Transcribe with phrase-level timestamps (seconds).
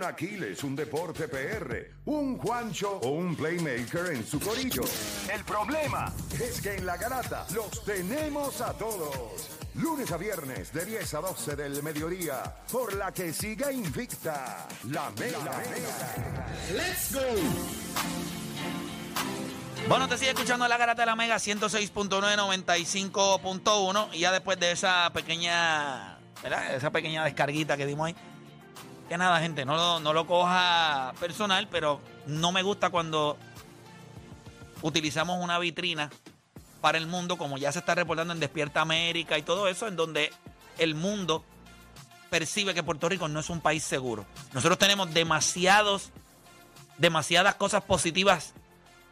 [0.00, 4.82] un Aquiles, un Deporte PR, un Juancho o un Playmaker en su corillo.
[5.30, 9.50] El problema es que en la garata los tenemos a todos.
[9.74, 12.42] Lunes a viernes de 10 a 12 del mediodía,
[12.72, 15.62] por la que siga invicta la Mega.
[16.72, 17.20] ¡Let's go!
[19.86, 24.08] Bueno, te sigue escuchando la garata de la Mega 106.9, 95.1.
[24.14, 26.74] Y ya después de esa pequeña, ¿verdad?
[26.74, 28.16] Esa pequeña descarguita que dimos ahí.
[29.10, 33.36] Que nada, gente, no, lo- coja personal, pero no me gusta cuando
[34.82, 36.10] utilizamos una vitrina
[36.80, 39.96] para el mundo, como ya se está reportando en Despierta América y todo eso, en
[39.96, 40.32] donde
[40.78, 41.44] el mundo
[42.30, 44.24] percibe que Puerto Rico no es un país seguro.
[44.52, 46.10] Nosotros tenemos demasiados,
[46.96, 48.54] demasiadas cosas positivas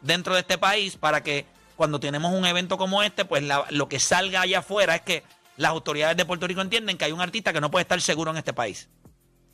[0.01, 1.45] dentro de este país para que
[1.75, 5.23] cuando tenemos un evento como este, pues lo que salga allá afuera es que
[5.57, 8.31] las autoridades de Puerto Rico entienden que hay un artista que no puede estar seguro
[8.31, 8.87] en este país.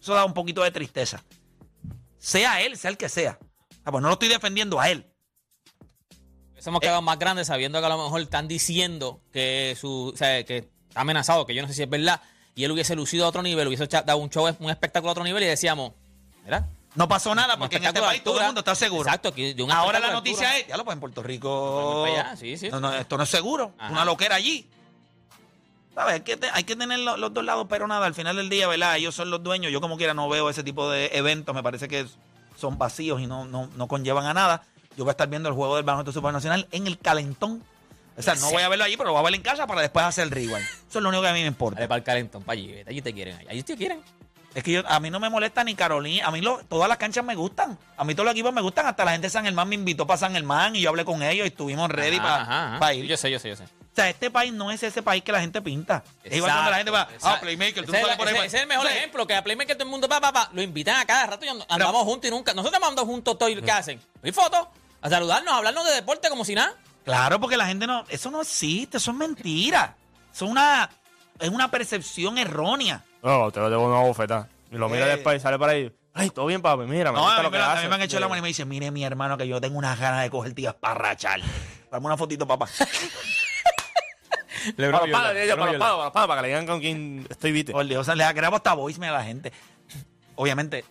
[0.06, 1.24] Eso da un poquito de tristeza.
[2.20, 3.40] Sea él, sea el que sea.
[3.84, 5.04] Ah, pues no lo estoy defendiendo a él.
[6.64, 10.44] Hemos quedado más grandes sabiendo que a lo mejor están diciendo que su, o sea,
[10.44, 12.22] que está amenazado, que yo no sé si es verdad,
[12.54, 15.24] y él hubiese lucido a otro nivel, hubiese dado un show, un espectáculo a otro
[15.24, 15.94] nivel y decíamos,
[16.44, 16.68] ¿verdad?
[16.94, 19.10] No pasó nada porque en este país todo el mundo está seguro.
[19.10, 22.04] Exacto, de un Ahora la noticia es, ya lo pues en Puerto Rico.
[22.04, 22.70] Para allá, sí, sí.
[22.70, 23.74] No, no, esto no es seguro.
[23.80, 23.92] Ajá.
[23.92, 24.70] Una loquera allí.
[25.96, 26.14] ¿Sabes?
[26.16, 28.50] Hay que, te- hay que tener lo- los, dos lados, pero nada, al final del
[28.50, 28.98] día, ¿verdad?
[28.98, 29.72] Ellos son los dueños.
[29.72, 31.56] Yo como quiera no veo ese tipo de eventos.
[31.56, 32.06] Me parece que
[32.58, 34.64] son vacíos y no, no, no conllevan a nada.
[34.98, 37.64] Yo voy a estar viendo el juego del baloncesto supernacional en el calentón.
[38.18, 39.82] O sea, no voy a verlo allí, pero lo voy a ver en casa para
[39.82, 40.56] después hacer el rewind.
[40.90, 41.76] Eso es lo único que a mí me importa.
[41.80, 44.02] Dale para el calentón, para allí, allí te quieren, allí te quieren.
[44.54, 46.26] Es que yo, a mí no me molesta ni Carolina.
[46.28, 47.78] A mí lo- todas las canchas me gustan.
[47.98, 48.86] A mí todos los equipos me gustan.
[48.86, 51.22] Hasta la gente de San Germán me invitó para San Germán y yo hablé con
[51.24, 52.18] ellos y estuvimos ready
[52.80, 53.06] para ir.
[53.06, 53.66] Yo sé, yo sé, yo sé.
[53.96, 56.04] O sea, este país no es ese país que la gente pinta.
[56.22, 57.42] Es igual cuando la gente va, ah, Exacto.
[57.46, 58.36] Playmaker, tú Ese no es, sales por ahí.
[58.36, 60.62] ese- es el mejor ejemplo, que a Playmaker todo el mundo va, va, va, lo
[60.62, 62.52] invitan a cada rato y and- andamos juntos y nunca.
[62.54, 64.02] Nosotros estamos andando juntos todos y ¿qué hacen?
[64.22, 64.68] ¿Y fotos?
[65.02, 66.74] A saludarnos, a hablarnos de deporte como si nada.
[67.06, 69.96] Claro, porque la gente no, eso no existe, eso es mentira.
[70.34, 70.90] Eso es una,
[71.40, 73.02] es una percepción errónea.
[73.24, 74.50] No, te lo debo una bofetada.
[74.72, 75.10] Y lo mira Eh.
[75.12, 75.90] después y sale por ahí.
[76.14, 78.28] Ay, todo bien, papi, mira, me No, gusta a mí, a me han hecho la
[78.28, 80.74] mano y me dicen, mire mi hermano que yo tengo unas ganas de coger tías
[80.74, 81.40] para rachar.
[81.92, 82.68] Dame una fotito, papá.
[84.78, 87.52] Para los palos, para los para los palos, para que le digan con quién estoy,
[87.52, 87.72] viste.
[87.72, 89.52] Por Dios, o sea, le hasta voicemail a la gente.
[90.36, 90.84] Obviamente,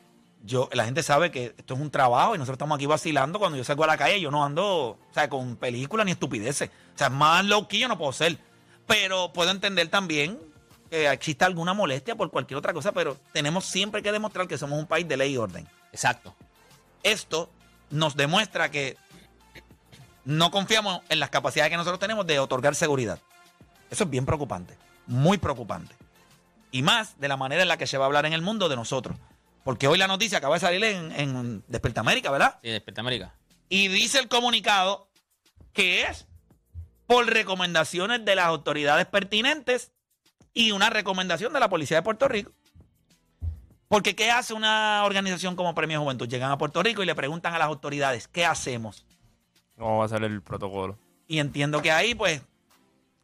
[0.45, 3.39] yo, la gente sabe que esto es un trabajo y nosotros estamos aquí vacilando.
[3.39, 6.69] Cuando yo salgo a la calle, yo no ando, o sea, con películas ni estupideces.
[6.95, 8.39] O sea, más low key yo no puedo ser.
[8.87, 10.39] Pero puedo entender también
[10.91, 14.79] que exista alguna molestia por cualquier otra cosa, pero tenemos siempre que demostrar que somos
[14.79, 15.67] un país de ley y orden.
[15.93, 16.35] Exacto.
[17.03, 17.51] Esto
[17.91, 18.97] nos demuestra que
[20.25, 23.19] no confiamos en las capacidades que nosotros tenemos de otorgar seguridad.
[23.95, 25.95] Eso es bien preocupante, muy preocupante.
[26.73, 28.69] Y más de la manera en la que se va a hablar en el mundo
[28.69, 29.17] de nosotros.
[29.63, 32.59] Porque hoy la noticia acaba de salir en, en Desperta América, ¿verdad?
[32.61, 33.37] Sí, Despierta América.
[33.69, 35.09] Y dice el comunicado
[35.73, 36.27] que es
[37.07, 39.93] por recomendaciones de las autoridades pertinentes
[40.53, 42.51] y una recomendación de la Policía de Puerto Rico.
[43.87, 46.29] Porque ¿qué hace una organización como Premio Juventud?
[46.29, 49.07] Llegan a Puerto Rico y le preguntan a las autoridades, ¿qué hacemos?
[49.79, 50.99] ¿Cómo va a ser el protocolo?
[51.29, 52.43] Y entiendo que ahí, pues,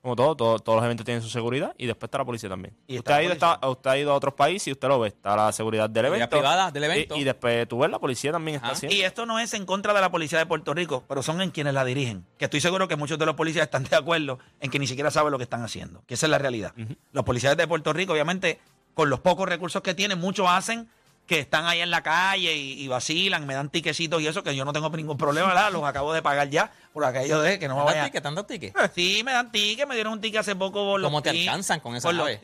[0.03, 2.75] Como todo, todo- todos los eventos tienen su seguridad y después está la policía también.
[2.87, 3.53] Y usted, ha la ido, policía.
[3.55, 5.09] está- usted ha ido a otros países y usted lo ve.
[5.09, 6.31] Está la seguridad del evento.
[6.31, 7.17] privada del evento.
[7.17, 8.97] Y, y después tú ves la policía también está haciendo.
[8.97, 11.51] Y esto no es en contra de la policía de Puerto Rico, pero son en
[11.51, 12.25] quienes la dirigen.
[12.39, 15.11] Que estoy seguro que muchos de los policías están de acuerdo en que ni siquiera
[15.11, 16.03] saben lo que están haciendo.
[16.07, 16.73] Que esa es la realidad.
[17.13, 18.59] Los policías de Puerto Rico, obviamente,
[18.95, 20.89] con los pocos recursos que tienen, muchos hacen
[21.31, 24.57] que están ahí en la calle y, y vacilan, me dan tiquecitos y eso, que
[24.57, 25.71] yo no tengo ningún problema, ¿verdad?
[25.71, 28.05] Los acabo de pagar ya por aquello de que no me ¿Te dan vayan.
[28.07, 28.23] ticket?
[28.23, 28.75] ¿Te han dado ticket?
[28.97, 31.79] Sí, me dan tickets, me dieron un ticket hace poco por los ¿Cómo te alcanzan
[31.79, 32.41] con esa nave?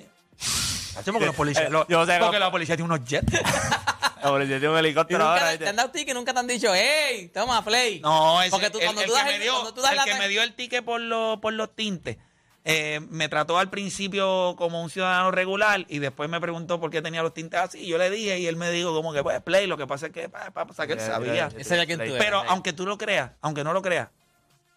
[1.05, 3.27] Porque los policías, Eh, los- yo sé porque la policía tiene unos jets.
[4.23, 5.59] La policía tiene un ¿Y helicóptero nunca ahora.
[5.59, 6.15] te, han dado ticket?
[6.15, 8.01] ¿Nunca te han dicho, hey, toma, play?
[8.01, 9.81] No, ese, Porque tú, el, cuando el tú das que, el- me dio, cuando tú
[9.83, 12.17] das el que me dio el ticket por, los por los tintes
[12.69, 17.01] eh, me trató al principio como un ciudadano regular y después me preguntó por qué
[17.01, 17.79] tenía los tintes así.
[17.79, 20.07] Y yo le dije y él me dijo como que, pues, play, lo que pasa
[20.07, 21.49] es que, pa, pa, pasa que él sabía.
[22.19, 22.47] Pero eh.
[22.49, 24.09] aunque tú lo creas, aunque no lo creas,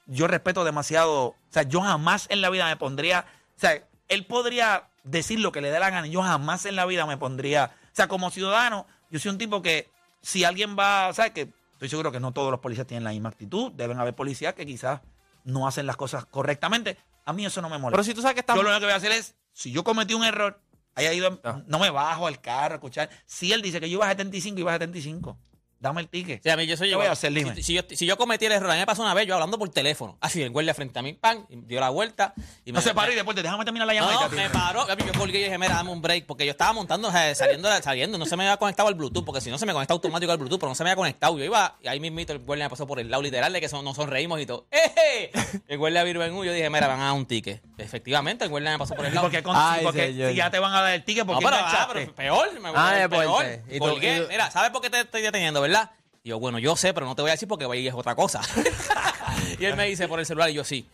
[0.05, 1.29] yo respeto demasiado.
[1.29, 3.25] O sea, yo jamás en la vida me pondría.
[3.57, 6.05] O sea, él podría decir lo que le dé la gana.
[6.05, 7.71] y Yo jamás en la vida me pondría.
[7.85, 9.89] O sea, como ciudadano, yo soy un tipo que
[10.21, 11.11] si alguien va.
[11.11, 11.31] ¿Sabes?
[11.31, 13.71] Que estoy seguro que no todos los policías tienen la misma actitud.
[13.71, 15.01] Deben haber policías que quizás
[15.43, 16.99] no hacen las cosas correctamente.
[17.29, 17.97] A mí eso no me molesta.
[17.97, 18.59] Pero si tú sabes que estamos.
[18.59, 20.59] Yo lo único que voy a hacer es, si yo cometí un error,
[20.95, 21.61] haya ido, Ah.
[21.67, 23.07] no me bajo al carro a escuchar.
[23.27, 25.37] Si él dice que yo iba a 75, iba a 75.
[25.79, 26.43] Dame el ticket.
[26.43, 27.31] Sí, a mí yo soy ¿Qué voy a hacer?
[27.31, 27.55] Dime.
[27.55, 29.33] Si, si yo, si yo cometí el error, a mí me pasó una vez, yo
[29.33, 30.17] hablando por teléfono.
[30.21, 32.33] Así, el guardia frente a mí, pan, dio la vuelta.
[32.65, 34.27] Y no se paró y después te déjame terminar la llamada.
[34.27, 34.87] no, me paró.
[34.87, 36.25] Yo colgué y dije, mira, dame un break.
[36.25, 38.17] Porque yo estaba montando, o sea, saliendo, saliendo.
[38.17, 39.25] No se me había conectado al Bluetooth.
[39.25, 40.59] Porque si no, se me conecta automático al Bluetooth.
[40.59, 41.37] Pero no se me había conectado.
[41.37, 43.69] Yo iba, y ahí mismito el guardia me pasó por el lado literal de que
[43.69, 44.67] son, nos sonreímos y todo.
[44.71, 45.31] ¡Eh!
[45.67, 46.43] El guardia viró en U.
[46.43, 47.61] Yo dije, mira, van a dar un ticket.
[47.81, 49.27] Efectivamente, el guardia me pasó por el ¿Y lado.
[49.27, 50.29] por qué con- Ay, porque señor.
[50.31, 52.59] si ya te van a dar el ticket, ¿por No, qué pero, ah, pero peor.
[52.59, 53.21] Me Ah, peor.
[53.21, 53.63] deporte.
[53.69, 54.17] Y tú- Colgué.
[54.17, 55.91] y tú- Mira, ¿sabes por qué te estoy deteniendo, verdad?
[56.23, 58.15] Y yo, bueno, yo sé, pero no te voy a decir porque ahí es otra
[58.15, 58.41] cosa.
[59.59, 60.85] y él me dice por el celular y yo, sí.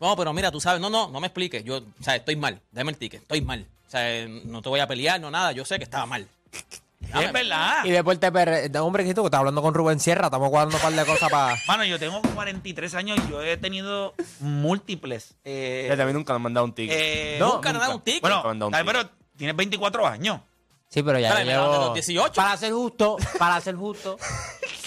[0.00, 1.62] No, pero mira, tú sabes, no, no, no me expliques.
[1.64, 2.60] Yo, o sea, estoy mal.
[2.72, 3.66] Dame el ticket, estoy mal.
[3.86, 5.52] O sea, no te voy a pelear, no nada.
[5.52, 6.26] Yo sé que estaba mal.
[7.20, 7.84] Es verdad.
[7.84, 10.76] Y Deporte PR, de hombre, que tú que estás hablando con Rubén Sierra, estamos guardando
[10.76, 11.56] un par de cosas para.
[11.66, 15.34] Mano, yo tengo 43 años y yo he tenido múltiples.
[15.44, 16.96] eh, también nunca me han mandado un ticket.
[16.98, 18.20] eh, No, Nunca nada, un ticket.
[18.22, 18.86] Bueno, Nunca me han dado un ticket.
[18.86, 20.40] pero tienes 24 años.
[20.88, 22.32] Sí, pero ya yo llevo- los 18.
[22.34, 24.18] Para ser justo, para ser justo,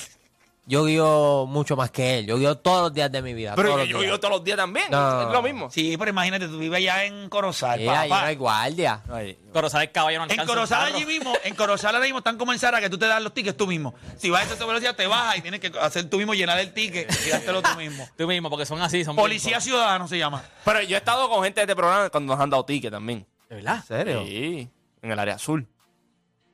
[0.68, 2.26] yo guío mucho más que él.
[2.26, 3.54] Yo guío todos los días de mi vida.
[3.56, 4.12] pero todos yo, los yo, días.
[4.12, 4.88] yo todos los días también.
[4.90, 5.22] No.
[5.22, 5.70] Es lo mismo.
[5.70, 9.02] Sí, pero imagínate, tú vives allá en Corozal, Sí, allí no hay guardia.
[9.12, 12.52] Ay, Pero sabes, caballo, no En Corozal allí mismo, en Corozal ahora mismo están como
[12.52, 13.94] en Sara que tú te das los tickets tú mismo.
[14.18, 16.74] Si vas a esa velocidad te bajas y tienes que hacer tú mismo, llenar el
[16.74, 18.08] ticket y dártelo tú mismo.
[18.18, 20.42] Tú mismo, porque son así, son Policía Ciudadano se llama.
[20.64, 23.26] Pero yo he estado con gente de este programa cuando nos han dado ticket también.
[23.50, 23.84] ¿De verdad?
[23.90, 24.70] ¿En Sí,
[25.02, 25.68] en el área azul.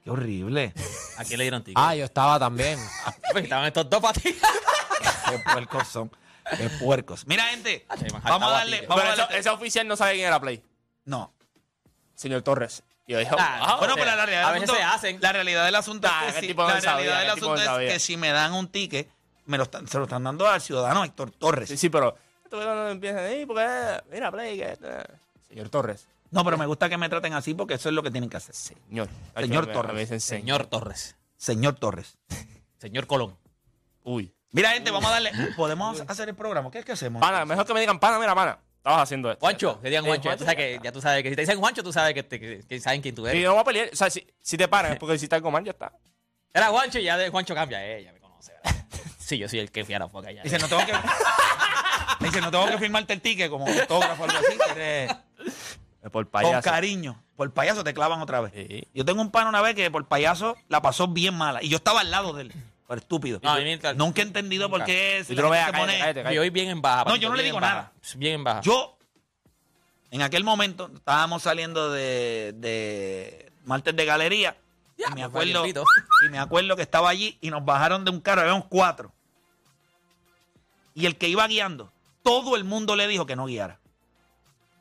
[0.03, 0.73] Qué horrible.
[1.17, 1.77] ¿A quién le dieron ticket?
[1.81, 2.79] Ah, yo estaba también.
[3.31, 4.35] Pues estaban estos dos para ti.
[5.29, 6.11] Qué puercos son.
[6.57, 7.25] Qué puercos.
[7.27, 8.85] Mira, gente, me vamos a darle.
[8.87, 10.61] Vamos Pero a ese, darle ese oficial no sabe quién era Play.
[11.05, 11.33] no.
[12.15, 12.83] Señor Torres.
[13.07, 13.77] Y yo dije, Ah, wow.
[13.79, 15.21] Bueno, o sea, pero la realidad a del veces asunto, se hacen.
[15.21, 17.27] La realidad del asunto Nah, es ese que, si, tipo no la sabía, realidad del
[17.27, 17.93] ese tipo no asunto es sabía.
[17.93, 19.09] que si me dan un ticket,
[19.45, 21.69] me lo están, se lo están dando al ciudadano Héctor Torres.
[21.69, 22.15] Sí, sí, pero.
[22.43, 24.01] Esto ahí, porque.
[24.11, 24.57] Mira, Play.
[24.57, 25.03] Que, eh.
[25.47, 26.07] Señor Torres.
[26.31, 28.37] No, pero me gusta que me traten así porque eso es lo que tienen que
[28.37, 28.55] hacer.
[28.55, 29.09] Señor.
[29.37, 29.89] Señor A Torres.
[29.91, 31.15] a me dicen Señor Torres.
[31.37, 32.17] Señor Torres.
[32.77, 33.37] Señor Colón.
[34.03, 34.33] Uy.
[34.51, 35.31] Mira, gente, vamos a darle.
[35.55, 36.71] ¿Podemos hacer el programa?
[36.71, 37.19] ¿Qué es que hacemos?
[37.21, 38.57] Pana, mejor que me digan, pana, mira, pana.
[38.77, 39.39] Estabas haciendo esto.
[39.41, 41.41] Juancho, que digan Eh, Juancho, ya tú sabes que, ya tú sabes que si te
[41.43, 43.43] dicen Juancho, tú sabes que, te- que- que saben quién tú Y eres.
[43.43, 43.89] no voy a pelear.
[43.93, 45.93] O sea, si, si te paran es porque hiciste algo mal, ya está.
[46.53, 48.53] Era Juancho y ya de Juancho cambia, eh, ya me conoce.
[48.63, 48.85] ¿verdad?
[49.19, 50.41] Sí, yo soy el que fiara foca ya.
[50.43, 50.93] Dice, no tengo que.
[52.21, 54.57] Dice, no tengo que firmarte el ticket como autógrafo o algo así.
[54.73, 55.15] que eres-
[56.03, 56.69] Eh, Por Con payaso.
[56.69, 57.21] cariño.
[57.35, 58.53] Por payaso te clavan otra vez.
[58.53, 58.87] Sí.
[58.93, 61.61] Yo tengo un pana una vez que por payaso la pasó bien mala.
[61.63, 62.53] Y yo estaba al lado de él.
[62.87, 63.39] Por estúpido.
[63.41, 65.71] No, mientras- Nunca he entendido por qué Y si tú la no gente veas, se
[65.71, 66.39] cállate, pone- cállate, Yo cállate.
[66.39, 67.03] voy bien en baja.
[67.05, 67.91] No, yo no le digo nada.
[68.15, 68.61] Bien en baja.
[68.61, 68.97] Yo,
[70.11, 74.57] en aquel momento, estábamos saliendo de, de martes de galería.
[74.97, 75.83] Ya, y, me pues, acuerdo, valientito.
[76.25, 79.11] y me acuerdo que estaba allí y nos bajaron de un carro, habíamos cuatro.
[80.93, 81.91] Y el que iba guiando,
[82.23, 83.79] todo el mundo le dijo que no guiara.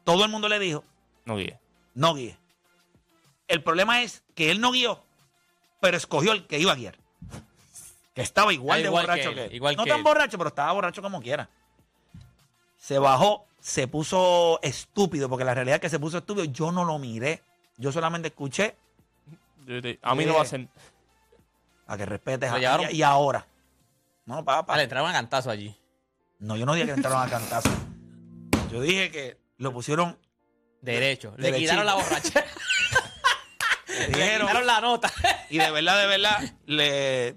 [0.05, 0.83] Todo el mundo le dijo,
[1.31, 1.59] No guíe.
[1.95, 2.37] no guíe.
[3.47, 5.03] El problema es que él no guió,
[5.81, 6.97] pero escogió el que iba a guiar.
[8.15, 9.55] Que estaba igual Ah, de igual que borracho él, que él.
[9.55, 10.05] igual no que tan él.
[10.05, 11.49] borracho, pero estaba borracho como quiera.
[12.77, 16.45] Se bajó, se puso estúpido, porque la realidad es que se puso estúpido.
[16.47, 17.43] Yo no lo miré.
[17.77, 18.77] Yo solamente escuché
[19.67, 20.67] Yo te- A mí no va a ser.
[21.87, 23.47] a que respetes ¿Lo a y ahora.
[24.27, 24.73] No, papá.
[24.73, 25.77] Vale, entraron a cantazo allí.
[26.41, 27.71] No, yo no dije que entraron a cantazo.
[28.73, 30.17] Yo dije que lo pusieron,
[30.81, 31.35] Derecho.
[31.37, 31.71] Le Derechito.
[31.73, 32.45] quitaron la borracha.
[33.89, 35.13] le Le dijeron, quitaron la nota.
[35.51, 37.37] y de verdad, de verdad, le,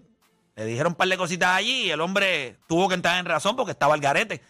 [0.56, 3.56] le dijeron un par de cositas allí y el hombre tuvo que entrar en razón
[3.56, 4.42] porque estaba al garete.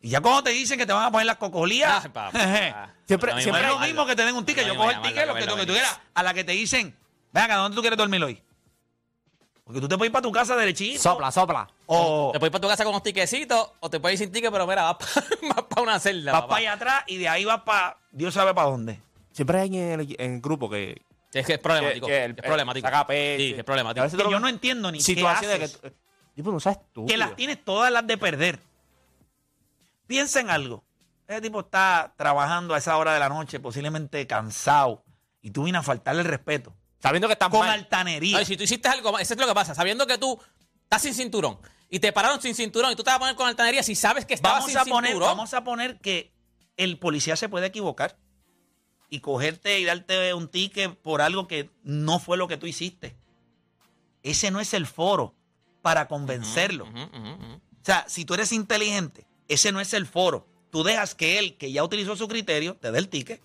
[0.00, 2.74] Y ya cuando te dicen que te van a poner las cocolías, Ah, jeje,
[3.06, 4.66] Siempre- siempre es lo mismo que te den un ticket.
[4.66, 6.00] No, yo cojo el ticket, lo que, lo que tú quieras.
[6.14, 6.96] A la que te dicen,
[7.32, 8.42] ven acá, ¿dónde tú quieres dormir hoy?
[9.64, 11.00] Porque tú te puedes ir para tu casa derechito.
[11.00, 11.68] Sopla, sopla.
[11.86, 14.32] O Te puedes ir para tu casa con unos tiquecitos o te puedes ir sin
[14.32, 14.96] ticket, pero mira, vas
[15.68, 16.32] para una celda.
[16.32, 16.48] vas papá.
[16.54, 19.00] para allá atrás y de ahí vas para Dios sabe para dónde.
[19.32, 21.02] Siempre hay en el, en el grupo que.
[21.32, 22.06] Es que es problemático.
[22.06, 22.86] que- que el- es problemático.
[22.86, 23.42] saca pecho.
[23.42, 24.02] Sí, que es A problemático.
[24.04, 25.76] veces Que te lo- yo no entiendo ni qué situaciones haces.
[25.78, 25.92] que.
[26.34, 27.06] Tipo, no sabes tú.
[27.06, 28.58] que las tienes todas las de perder.
[30.06, 30.84] Piensa en algo.
[31.26, 35.04] Ese tipo está trabajando a esa hora de la noche, posiblemente cansado,
[35.40, 36.74] y tú vienes a faltarle el respeto.
[37.00, 37.70] Sabiendo que estás Con mal.
[37.70, 38.38] altanería.
[38.38, 39.74] Ay, si tú hiciste algo, eso es lo que pasa.
[39.74, 40.38] Sabiendo que tú
[40.82, 43.46] estás sin cinturón y te pararon sin cinturón y tú te vas a poner con
[43.48, 45.28] altanería, si sabes que estabas vamos, sin a poner, cinturón.
[45.30, 46.31] vamos a poner que
[46.76, 48.18] el policía se puede equivocar
[49.08, 53.14] y cogerte y darte un ticket por algo que no fue lo que tú hiciste.
[54.22, 55.34] Ese no es el foro
[55.82, 56.84] para convencerlo.
[56.84, 60.46] O sea, si tú eres inteligente, ese no es el foro.
[60.70, 63.42] Tú dejas que él, que ya utilizó su criterio, te dé el ticket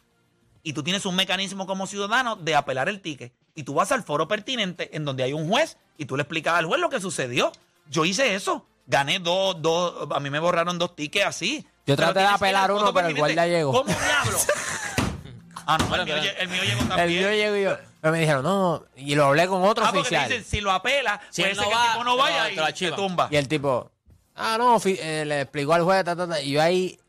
[0.63, 3.34] y tú tienes un mecanismo como ciudadano de apelar el ticket.
[3.55, 6.53] Y tú vas al foro pertinente en donde hay un juez y tú le explicas
[6.53, 7.51] al juez lo que sucedió.
[7.89, 8.65] Yo hice eso.
[8.86, 11.65] Gané dos, dos, a mí me borraron dos tickets así.
[11.88, 13.72] Yo Pero traté de apelar uno, pero el guardia llegó.
[13.72, 14.38] ¿Cómo diablo?
[15.65, 17.20] ah, no, el mío, Bueno, lle- el mío llegó El también.
[17.20, 17.77] mío llegó y yo.
[18.01, 20.29] Pero me dijeron, no, y lo hablé con otro Ah, porque te oficial.
[20.29, 22.22] dicen, si lo apela, Si puede él ser no que va, el tipo no te
[22.22, 23.27] vaya te y tumba.
[23.32, 23.91] Y el tipo,
[24.36, 27.00] ah, no, fi- eh, le explicó al juez, ta, ta, ta, y yo ahí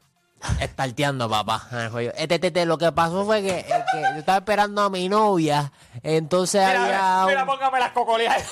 [0.61, 1.67] estarteando, papá.
[1.73, 2.13] en el juego.
[2.17, 5.09] Este, este, este, lo que pasó fue que, eh, que yo estaba esperando a mi
[5.09, 8.45] novia, entonces había un- póngame las cocoleas.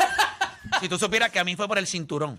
[0.80, 2.38] Si tú supieras que a mí fue por el cinturón.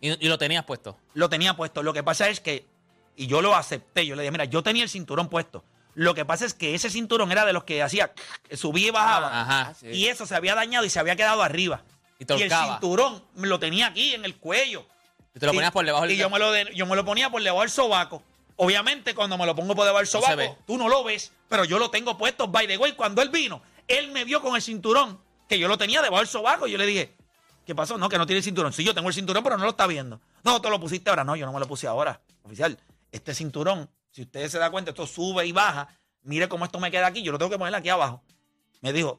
[0.00, 0.98] y, y lo tenías puesto.
[1.14, 1.82] Lo tenía puesto.
[1.82, 2.66] Lo que pasa es que,
[3.16, 5.64] y yo lo acepté, yo le dije, mira, yo tenía el cinturón puesto.
[5.94, 8.12] Lo que pasa es que ese cinturón era de los que hacía,
[8.52, 9.40] subía y bajaba.
[9.40, 9.74] Ajá.
[9.82, 11.82] Y eso se había dañado y se había quedado arriba.
[12.18, 14.86] Y te el cinturón me lo tenía aquí en el cuello.
[15.34, 17.04] Y te lo ponías por debajo del Y yo me lo, de- yo me lo
[17.04, 18.22] ponía por debajo del sobaco.
[18.56, 21.78] Obviamente, cuando me lo pongo por debajo del sobaco, tú no lo ves, pero yo
[21.78, 22.48] lo tengo puesto.
[22.48, 25.18] By the way, cuando él vino, él me vio con el cinturón,
[25.48, 26.66] que yo lo tenía debajo del sobaco.
[26.66, 27.14] Y yo le dije,
[27.66, 27.98] ¿qué pasó?
[27.98, 28.72] No, que no tiene el cinturón.
[28.72, 30.20] Sí, yo tengo el cinturón, pero no lo está viendo.
[30.42, 31.22] No, te lo pusiste ahora.
[31.24, 32.18] No, yo no me lo puse ahora.
[32.44, 32.78] Oficial,
[33.12, 35.88] este cinturón, si ustedes se dan cuenta, esto sube y baja.
[36.22, 37.22] Mire cómo esto me queda aquí.
[37.22, 38.22] Yo lo tengo que poner aquí abajo.
[38.80, 39.18] Me dijo,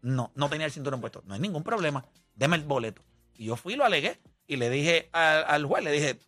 [0.00, 1.22] no, no tenía el cinturón puesto.
[1.26, 2.04] No hay ningún problema.
[2.34, 3.02] Deme el boleto.
[3.36, 4.20] Y yo fui y lo alegué.
[4.46, 6.18] Y le dije al, al juez, le dije,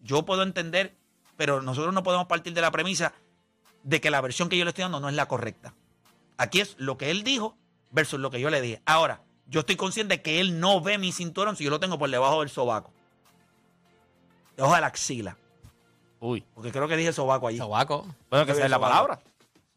[0.00, 0.96] yo puedo entender,
[1.36, 3.12] pero nosotros no podemos partir de la premisa
[3.82, 5.74] de que la versión que yo le estoy dando no es la correcta.
[6.38, 7.56] Aquí es lo que él dijo
[7.90, 8.82] versus lo que yo le dije.
[8.86, 11.98] Ahora, yo estoy consciente de que él no ve mi cinturón si yo lo tengo
[11.98, 12.92] por debajo del sobaco.
[14.56, 15.36] Debajo de la axila.
[16.24, 16.44] Uy.
[16.54, 17.58] Porque creo que dije sobaco allí.
[17.58, 18.06] Sobaco.
[18.30, 19.18] Bueno, que esa es la palabra.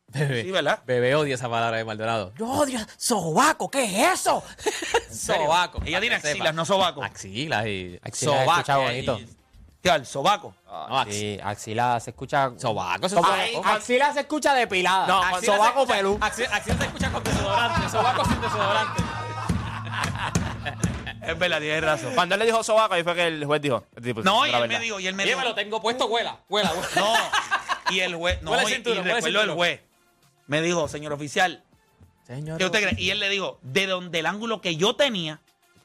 [0.09, 0.43] Bebé.
[0.43, 0.79] Sí, ¿verdad?
[0.85, 2.31] Bebé odia esa palabra de Maldonado.
[2.37, 4.43] Yo odio sobaco, ¿qué es eso?
[5.11, 5.79] sobaco.
[5.85, 6.51] Ella tiene axilas, sepa.
[6.53, 7.03] no sobaco.
[7.03, 9.17] Axilas y Axilas se escucha y- bonito.
[9.81, 10.05] ¿Qué tal?
[10.05, 10.53] Sobaco.
[10.67, 12.51] No, axi- Sí, axila se escucha...
[12.57, 13.67] Sobaco, eso es Como- sobaco.
[13.77, 15.05] axila se escucha depilada.
[15.07, 16.17] No, Axila sobaco se escucha- pelú.
[16.19, 17.89] axi- Axila se escucha con desodorante.
[17.89, 19.03] Sobaco sin desodorante.
[21.27, 22.13] Es verdad, tienes razón.
[22.15, 23.85] Cuando él le dijo sobaco, ahí fue que el juez dijo.
[23.95, 24.77] el tipo, No, y la él verdad.
[24.79, 25.37] me dijo, y él me dijo.
[25.39, 26.87] me lo tengo puesto, huela, huela, huela.
[26.95, 27.13] No.
[27.93, 28.97] Y el juez, no, ¿Cuál es el y- cinturón?
[28.99, 29.81] y ¿Cuál es el recuerdo el juez.
[30.47, 31.63] Me dijo, señor oficial,
[32.25, 32.57] Señor.
[32.57, 32.95] ¿Qué usted cree?
[33.01, 35.41] Y él le dijo, de donde el ángulo que yo tenía,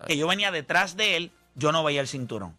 [0.06, 2.56] que yo venía detrás de él, yo no veía el cinturón.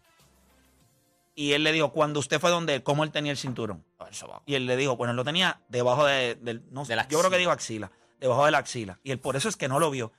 [1.34, 3.84] Y él le dijo, cuando usted fue donde él, ¿cómo él tenía el cinturón?
[4.06, 4.42] El sobaco.
[4.46, 7.08] Y él le dijo, bueno, él lo tenía debajo de, del, no sé, De la
[7.08, 8.98] yo creo que dijo axila, debajo de la axila.
[9.02, 10.12] Y él por eso es que no lo vio.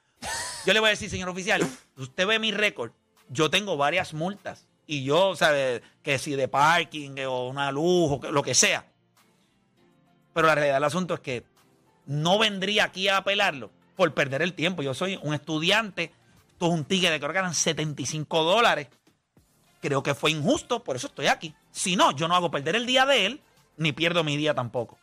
[0.66, 1.68] Yo le voy a decir, señor oficial,
[1.98, 2.92] usted ve mi récord,
[3.30, 4.68] yo tengo varias multas.
[4.86, 5.82] Y yo, ¿sabe?
[6.02, 8.86] Que si de parking o una luz o lo que sea.
[10.34, 11.44] Pero la realidad del asunto es que
[12.06, 14.82] no vendría aquí a apelarlo por perder el tiempo.
[14.82, 16.12] Yo soy un estudiante,
[16.52, 18.88] esto es un ticket de que eran 75 dólares.
[19.82, 21.54] Creo que fue injusto, por eso estoy aquí.
[21.72, 23.42] Si no, yo no hago perder el día de él,
[23.78, 24.98] ni pierdo mi día tampoco.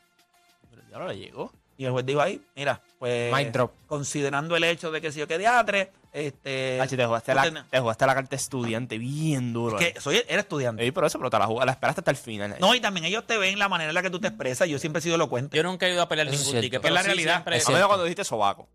[0.70, 1.52] Pero ya no le llegó.
[1.80, 3.72] Y el juez dijo ahí, mira, pues drop.
[3.86, 6.78] considerando el hecho de que si yo que diatre, este...
[6.90, 9.78] Te jugaste, ten- la, te jugaste la carta estudiante bien duro.
[9.78, 10.84] que soy, era estudiante.
[10.84, 12.56] Sí, por eso, pero te la, jugaste, la esperaste hasta el final.
[12.60, 14.68] No, y también ellos te ven la manera en la que tú te expresas.
[14.68, 15.56] Yo siempre he sido elocuente.
[15.56, 17.32] Yo nunca he ido a pelear Eso es ningún ticket, Es la pero sí realidad.
[17.36, 18.68] siempre- Es a menos cuando dijiste sobaco.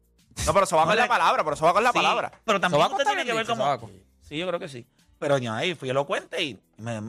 [0.43, 2.31] No, pero sobaco No, es la la- palabra, pero sobaco es la Sí, palabra.
[2.43, 3.91] Pero también usted tiene que ver sobaco.
[4.27, 4.87] Sí, yo creo que sí.
[5.25, 7.01] Pero yo ahí fui elocuente y, me-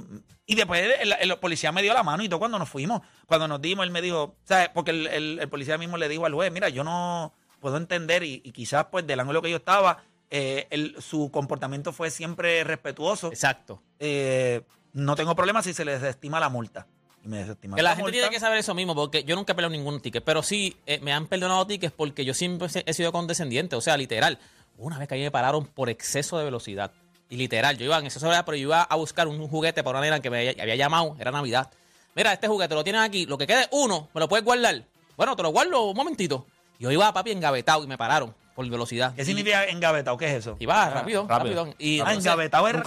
[0.46, 3.02] y después el, el policía me dio la mano y todo cuando nos fuimos.
[3.26, 4.70] Cuando nos dimos, él me dijo, ¿sabes?
[4.72, 5.06] Porque el,
[5.40, 8.86] el- policía mismo le dijo al juez, mira, yo no puedo entender y, y quizás
[8.90, 13.28] pues del ángulo que yo estaba, eh, el- su comportamiento fue siempre respetuoso.
[13.28, 13.82] Exacto.
[13.98, 14.62] Eh,
[14.94, 16.86] no tengo problema si se le desestima la multa.
[17.22, 19.56] Y me desestima Que la gente tiene que saber eso mismo, porque yo nunca he
[19.56, 23.12] peleado ningún ticket, pero sí eh, me han perdonado tickets porque yo siempre he sido
[23.12, 24.38] condescendiente, o sea, literal.
[24.78, 26.92] Una vez que a mí me pararon por exceso de velocidad,
[27.28, 29.98] y literal, yo iba en de velocidad, pero yo iba a buscar un juguete para
[29.98, 31.70] una nena que me había, llamado, era Navidad.
[32.14, 34.82] Mira, este juguete lo tienes aquí, lo que quede uno, ¿me lo puedes guardar?
[35.16, 36.46] Bueno, te lo guardo un momentito.
[36.78, 39.14] Yo iba, papi, engavetado y me pararon por velocidad.
[39.14, 40.16] ¿Qué significa engavetado?
[40.16, 40.56] ¿Qué es eso?
[40.58, 41.64] Iba rápido, rápido.
[41.64, 41.74] rápido.
[41.78, 42.82] Y Ah, engavetado es había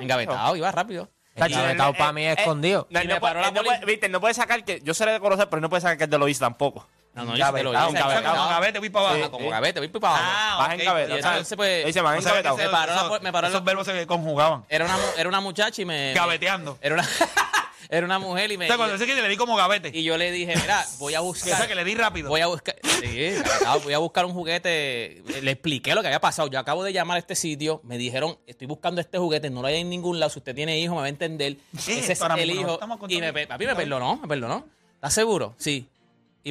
[0.00, 1.08] engavetado, iba rápido.
[1.34, 2.86] Engavetado Eh, para mí eh, es escondido.
[2.90, 5.20] No, Y no la él no puede- viste, no puede sacar que yo sé de
[5.20, 6.86] conocer, pero no puede sacar que es de Lois tampoco.
[7.16, 7.98] No, no, yo te lo hice.
[8.22, 9.30] Como gavete, voy para abajo.
[9.30, 10.62] como gavete, voy para abajo.
[10.62, 12.56] Ah, entonces, pues, Dice, más O engavetado.
[12.58, 14.64] Me paró me paró esos verbos se conjugaban.
[14.68, 16.12] Era una, era una muchacha y me.
[16.12, 16.78] Gaveteando.
[16.82, 17.08] Era una,
[17.88, 18.66] era una mujer y me.
[18.66, 19.90] O sea, cuando dice que le di como gavete.
[19.94, 21.56] y yo le dije, mira, voy a o buscar.
[21.56, 22.28] sea, que le di rápido.
[22.28, 22.76] Voy a buscar.
[22.82, 23.34] Sí,
[23.82, 25.22] voy a buscar un juguete.
[25.40, 26.48] Le expliqué lo que había pasado.
[26.48, 27.80] Yo acabo de llamar a este sitio.
[27.82, 29.48] Me dijeron, estoy buscando este juguete.
[29.48, 30.30] No lo hay en ningún lado.
[30.30, 31.56] Si usted tiene hijo, me va a entender.
[31.84, 32.78] ¿Qué es Ese es el hijo.
[33.08, 34.66] Y me, pe- papi me perdonó, me perdonó.
[34.96, 35.54] ¿Estás seguro?
[35.58, 35.86] Sí.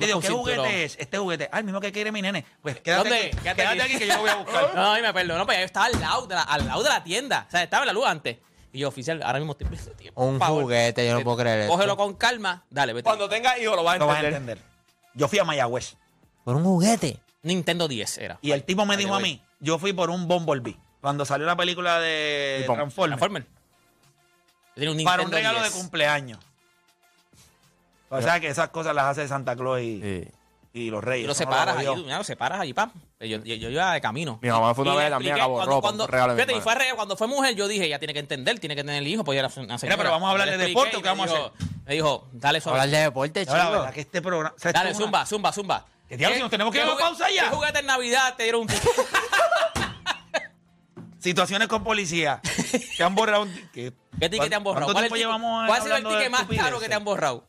[0.02, 0.58] Te digo, ¿qué cinturón.
[0.58, 0.98] juguete es?
[1.00, 1.50] Este juguete.
[1.52, 2.46] Ah, el mismo que quiere mi nene.
[2.62, 3.26] Pues quédate ¿Dónde?
[3.28, 3.38] aquí.
[3.38, 3.94] Quédate Quédate, aquí.
[3.94, 3.98] aquí.
[4.00, 4.72] que yo lo voy a buscar.
[4.76, 7.04] No, y me perdonó, pues yo estaba al lado, de la, al lado de la
[7.04, 7.46] tienda.
[7.48, 8.38] O sea, estaba en la luz antes.
[8.74, 10.22] Y yo, oficial, ahora mismo estoy perdiendo tiempo.
[10.24, 10.64] Un Por favor.
[10.64, 11.72] juguete, yo no puedo creer esto.
[11.74, 12.66] Cógelo con calma.
[12.70, 13.04] Dale, vete.
[13.06, 14.58] Cuando tenga hijos lo vas a Lo vas a entender.
[14.58, 14.72] entender.
[15.14, 15.96] Yo fui a Mayagüez.
[16.44, 17.20] Por un juguete.
[17.44, 18.38] Nintendo 10 era.
[18.42, 19.24] Y el tipo me Ahí dijo a voy.
[19.24, 20.78] mí, yo fui por un Bumblebee.
[21.00, 23.18] Cuando salió la película de Transformers.
[23.20, 23.44] Transformer.
[24.76, 25.74] Yo tenía un Para un Nintendo regalo 10.
[25.74, 26.40] de cumpleaños.
[28.18, 30.28] O sea que esas cosas las hace Santa Claus y, Sí.
[30.74, 31.24] y los Reyes.
[31.24, 32.92] Y lo eso no lo separas allí, mira, lo separas allí, pam.
[33.20, 34.40] Yo, yo, yo iba de camino.
[34.42, 36.94] Mi mamá fue una Y vez también, acabó cuando, ropa, cuando, fíjate, y fue re-
[36.96, 39.38] cuando fue mujer, yo dije, ella tiene que entender, tiene que tener el hijo, pues
[39.40, 39.98] era una señora.
[39.98, 41.54] pero vamos a hablar de deporte, y ¿qué vamos a me dijo-
[41.86, 42.82] Me dijo, dale suave.
[42.82, 43.72] Hablar de deporte, No, la chico.
[43.74, 44.54] verdad que este programa.
[44.56, 45.86] o sea, Dale, es zumba, una- zumba, zumba.
[46.10, 47.50] ¿Qué diablo, si nos tenemos que ir a pausa ya?
[47.50, 48.68] ¿Qué juguete en Navidad te dieron un
[51.20, 52.42] Situaciones con policía.
[52.98, 53.44] que han borrado.
[53.44, 54.86] un- que- ¿Qué ticket te han borrado?
[54.86, 56.88] ¿Cuánto ¿Cuál, es tiempo el ticket- llevamos ¿Cuál ha sido el ticket más caro que
[56.88, 57.46] te han borrado?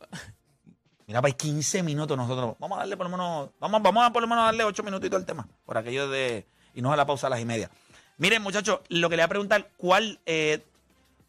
[1.07, 2.55] Mira, para 15 minutos nosotros.
[2.59, 3.49] Vamos a darle por lo menos.
[3.61, 5.47] Vamos, vamos a por lo menos darle 8 minutitos al tema.
[5.65, 6.45] Por aquello de.
[6.75, 7.71] Y nos a la pausa a las y media.
[8.17, 10.65] Miren, muchachos, lo que le voy a preguntar, ¿cuál, eh,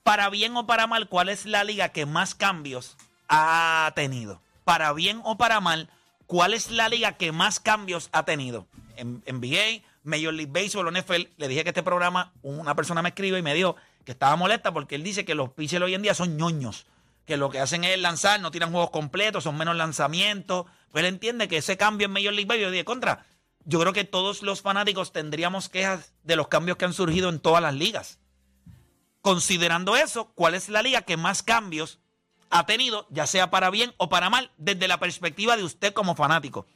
[0.02, 2.96] para bien o para mal, cuál es la liga que más cambios
[3.28, 4.40] ha tenido?
[4.64, 5.88] Para bien o para mal,
[6.26, 8.66] ¿cuál es la liga que más cambios ha tenido?
[8.96, 11.28] En NBA, Major League Baseball, NFL.
[11.36, 14.72] Le dije que este programa, una persona me escribe y me dijo que estaba molesta
[14.72, 16.86] porque él dice que los pitchers hoy en día son ñoños.
[17.28, 20.64] Que lo que hacen es lanzar, no tiran juegos completos, son menos lanzamientos.
[20.90, 23.26] Pues él entiende que ese cambio en Major League Baseball, dije, contra,
[23.66, 27.38] yo creo que todos los fanáticos tendríamos quejas de los cambios que han surgido en
[27.38, 28.18] todas las ligas.
[29.20, 31.98] Considerando eso, ¿cuál es la liga que más cambios
[32.48, 36.14] ha tenido, ya sea para bien o para mal, desde la perspectiva de usted como
[36.14, 36.66] fanático?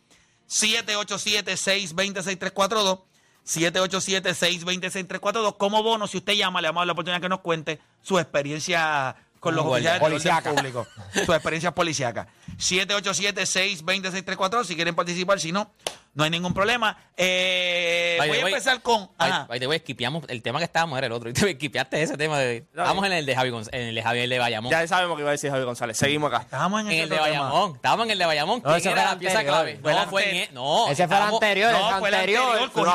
[0.51, 3.05] 787-620-6342.
[3.47, 5.57] 787-620-6342.
[5.57, 9.55] Como bono, si usted llama, le damos la oportunidad que nos cuente su experiencia con
[9.57, 10.87] los oficiales del orden público.
[11.27, 12.29] Su experiencia policíaca.
[12.59, 14.67] 787-620-6342.
[14.67, 15.73] Si quieren participar, si no,
[16.15, 16.97] no hay ningún problema.
[17.17, 19.11] Eh, By the voy a way, empezar con.
[19.19, 19.47] Ajá.
[19.51, 21.31] Ahí te voy, esquipeamos el tema que estábamos era el otro.
[21.31, 22.67] Y te esquipeaste ese tema de.
[22.75, 24.71] Vamos en el de Javi Gonz- en el de Javier de Bayamón.
[24.71, 25.97] Ya sabemos que iba a decir Javi González.
[25.97, 26.43] Seguimos acá.
[26.43, 27.21] Estábamos en, el de tema.
[27.29, 27.75] Bayamón.
[27.77, 28.63] Estábamos en el de Bayamón.
[28.63, 29.55] No, ¿Quién ese fue era el la pieza anterior.
[29.57, 29.79] clave?
[29.83, 32.09] Fue el No, fue ante- e- No, Ese fue el estábamos- anterior, No, ese fue
[32.09, 32.71] el anterior.
[32.73, 32.89] con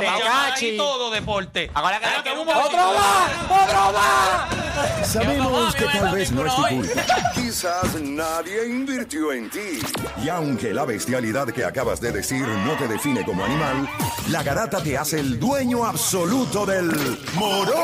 [0.61, 1.71] y todo deporte.
[1.73, 2.29] Ahora que-.
[2.29, 3.31] ¡Otro más!
[3.49, 5.07] ¡Otro más!
[5.07, 7.01] Sabemos que tal vez no es tu culpa.
[7.33, 9.79] Quizás nadie invirtió en ti.
[10.23, 13.87] Y aunque la bestialidad que acabas de decir no te define como animal,
[14.29, 16.91] la garata te hace el dueño absoluto del
[17.35, 17.77] morón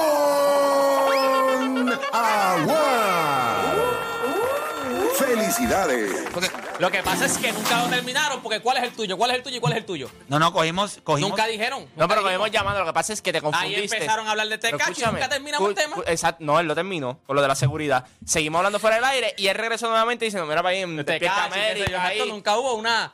[2.12, 3.74] agua.
[5.18, 6.12] ¡Felicidades!
[6.34, 6.50] Porque
[6.80, 9.18] lo que pasa es que nunca lo terminaron, porque ¿cuál es el tuyo?
[9.18, 10.10] ¿Cuál es el tuyo y cuál es el tuyo?
[10.28, 11.00] No, no, cogimos.
[11.04, 11.84] cogimos Nunca dijeron.
[11.96, 12.24] No, pero dijimos.
[12.24, 12.80] cogimos llamando.
[12.82, 13.96] Lo que pasa es que te Ahí confundiste.
[13.96, 15.96] empezaron a hablar de Pero Tecachi y escúchame, nunca terminamos el cu- tema.
[15.96, 18.06] cu- Exacto, no, él lo terminó con lo de la seguridad.
[18.26, 21.20] Seguimos hablando fuera del aire y él regresó nuevamente diciendo, mira para ahí en Tecachi,
[21.20, 22.30] qué sé yo, América, esto ahí.
[22.32, 23.14] nunca hubo una...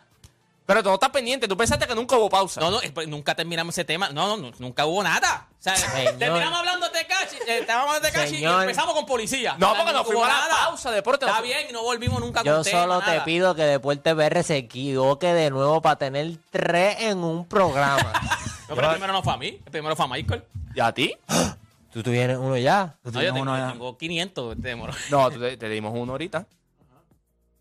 [0.69, 2.61] Pero tú no estás pendiente, tú pensaste que nunca hubo pausa.
[2.61, 4.09] No, no, es- pues, nunca terminamos ese tema.
[4.09, 5.47] No, no, no, nunca hubo nada.
[5.49, 5.73] O sea,
[6.19, 9.55] terminamos hablando de Tecachi, eh, estábamos hablando de Tecachi y empezamos con policía.
[9.57, 10.65] No, O sea, porque hubo fuimos a la nada.
[10.65, 13.55] pausa, deporte, Está nos- bien, y no volvimos nunca Yo con tema, solo te pido
[13.55, 18.13] que Deporte BR se equivoque de nuevo para tener tres en un programa.
[18.69, 20.43] No, pero el primero no fue a mí, el primero fue a Michael.
[20.75, 21.15] ¿Y a ti?
[21.91, 22.95] ¿Tú tienes uno ya?
[23.03, 23.71] Tú No, yo tienes tengo, uno yo ya.
[23.71, 24.93] tengo 500 de moro.
[25.09, 26.45] No, tú te, te dimos uno ahorita.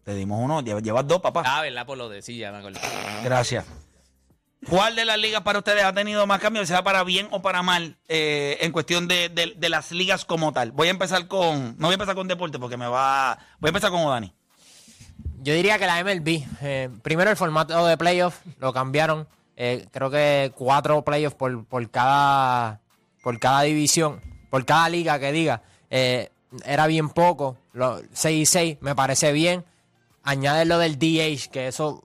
[0.09, 1.43] Te dimos uno, lle- llevas dos, papá.
[1.45, 1.85] Ah, ¿verdad?
[1.85, 2.81] Por lo de sí, ya me acuerdo.
[3.23, 3.67] Gracias.
[4.67, 7.63] ¿Cuál de las ligas para ustedes ha tenido más cambios, sea para bien o para
[7.63, 10.73] mal, eh, en cuestión de, de- de las ligas como tal?
[10.73, 11.77] Voy a empezar con.
[11.77, 13.39] No voy a empezar con deporte porque me va.
[13.61, 14.33] Voy a empezar con Odani.
[15.43, 16.43] Yo diría que la MLB.
[16.63, 19.29] eh, primero el formato de playoff lo cambiaron.
[19.57, 22.81] Eh, creo que cuatro playoffs por, por cada
[23.23, 25.61] por cada división, por cada liga que diga.
[25.91, 26.31] Eh,
[26.65, 27.59] era bien poco.
[27.75, 29.67] Lo, 6 y 6 me parece bien.
[30.31, 32.03] Añade lo del DH, que eso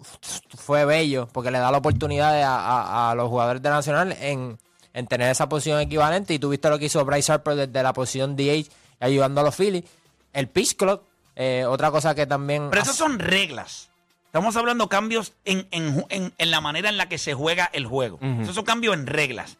[0.55, 4.57] fue bello, porque le da la oportunidad a, a- a los jugadores de Nacional en,
[4.93, 6.33] en tener esa posición equivalente.
[6.33, 8.69] Y tú viste lo que hizo Bryce Harper desde la posición DH,
[9.01, 9.83] ayudando a los Phillies.
[10.31, 11.03] El pitch clock,
[11.35, 12.69] eh, otra cosa que también...
[12.69, 13.89] Pero esas son reglas.
[14.33, 17.85] Estamos hablando cambios en, en en- en la manera en la que se juega el
[17.85, 18.17] juego.
[18.41, 19.57] Esos son cambios en reglas.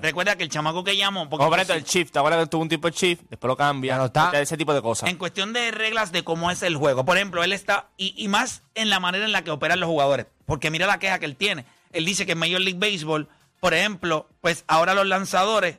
[0.00, 1.28] Recuerda que el chamaco que llamo.
[1.28, 3.22] porque Como por ejemplo el shift, ¿te acuerdas que tuvo un tipo de shift?
[3.28, 3.94] Después lo cambia.
[3.94, 4.30] Ya no está.
[4.40, 5.08] Ese tipo de cosas.
[5.10, 7.04] En cuestión de reglas de cómo es el juego.
[7.04, 9.88] Por ejemplo, él está, y, y más en la manera en la que operan los
[9.88, 10.26] jugadores.
[10.46, 11.64] Porque mira la queja que él tiene.
[11.90, 13.26] Él dice que en Major League Baseball,
[13.58, 15.78] por ejemplo, pues ahora los lanzadores,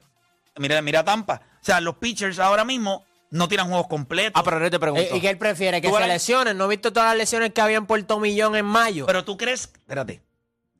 [0.57, 1.41] mira, mira Tampa.
[1.61, 4.33] O sea, los pitchers ahora mismo no tiran juegos completos.
[4.39, 5.13] Ah, pero ahora te pregunto.
[5.13, 5.81] Eh, ¿Y qué él prefiere?
[5.81, 6.57] ¿Que se eres- lesionen?
[6.57, 9.05] ¿No viste todas las lesiones que había en Puerto Millón en mayo?
[9.05, 10.21] Pero tú crees, espérate,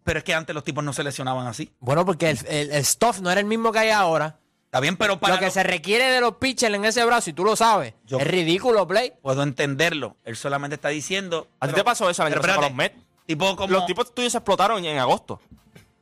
[0.04, 1.72] pero es que antes los tipos no se lesionaban así.
[1.80, 4.40] bueno, porque el, el- el stuff no era el mismo que hay ahora.
[4.66, 7.30] Está bien, pero para lo que los- se requiere de los pitchers en ese brazo,
[7.30, 9.14] y tú lo sabes, Yo- es ridículo, Play.
[9.22, 10.18] puedo entenderlo.
[10.26, 11.48] Él solamente está diciendo.
[11.60, 12.96] ¿A ti te pasó eso pero con los espérate, Mets?
[13.26, 13.72] Tipo como.
[13.74, 15.40] Los tipos tuyos se explotaron en agosto.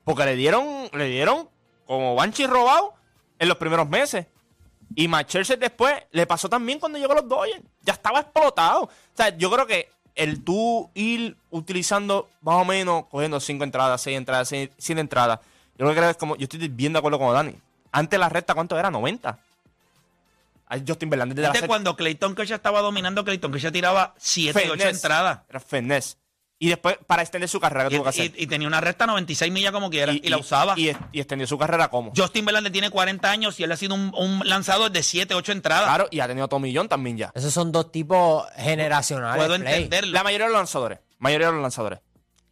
[0.03, 1.49] Porque le dieron, le dieron
[1.85, 2.93] como Banshee robado
[3.39, 4.25] en los primeros meses.
[4.95, 7.61] Y Matt Scherzer después le pasó también cuando llegó a los Dodgers.
[7.81, 8.83] Ya estaba explotado.
[8.83, 14.01] O sea, yo creo que el tú ir utilizando más o menos, cogiendo cinco entradas,
[14.01, 15.39] seis entradas, seis, siete entradas.
[15.77, 17.55] Yo creo que es como, yo estoy bien de acuerdo con Dani.
[17.91, 18.91] Antes la recta, ¿cuánto era?
[18.91, 19.39] 90.
[20.67, 24.69] Ay, Justin Verlander desde la cuando Clayton Kershaw estaba dominando, Clayton Kershaw tiraba 7 y
[24.69, 24.89] 8 Finesse.
[24.89, 25.39] entradas.
[25.49, 26.17] Era finesse.
[26.63, 28.31] Y después, para extender su carrera, ¿qué Y, tuvo que hacer?
[28.37, 30.13] y- y tenía una recta 96 millas como quiera.
[30.13, 30.75] Y, la usaba.
[30.77, 32.13] Y, y extendió su carrera como.
[32.15, 35.51] Justin Verlander tiene 40 años y él ha sido un, un lanzador de 7, 8
[35.51, 35.83] entradas.
[35.85, 37.31] Claro, y ha tenido Tommy John también ya.
[37.35, 39.45] Esos son dos tipos generacionales.
[39.45, 39.73] Puedo Play.
[39.83, 40.13] entenderlo.
[40.13, 40.99] La mayoría de los lanzadores.
[41.19, 41.99] Mayoría de los lanzadores.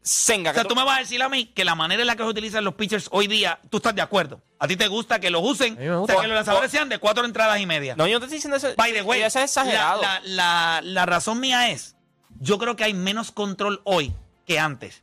[0.04, 2.08] Senga, O sea, que tú me vas a decir a mí que la manera en
[2.08, 4.42] la que se utilizan los pitchers hoy día, tú estás de acuerdo.
[4.60, 6.14] A ti te gusta que los usen, o gusta.
[6.16, 7.96] sea, que los lanzadores sean de cuatro entradas y media.
[7.96, 8.70] No, yo no te estoy diciendo eso.
[8.76, 10.02] By the way, eso es exagerado.
[10.02, 11.96] La, la- la- la razón mía es,
[12.42, 14.14] yo creo que hay menos control hoy
[14.46, 15.02] que antes.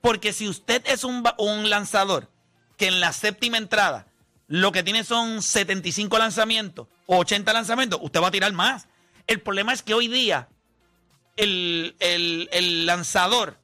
[0.00, 2.28] Porque si usted es un, un lanzador
[2.76, 4.06] que en la séptima entrada
[4.46, 8.86] lo que tiene son 75 lanzamientos o 80 lanzamientos, usted va a tirar más.
[9.26, 10.48] El problema es que hoy día
[11.36, 13.58] el, el- el lanzador,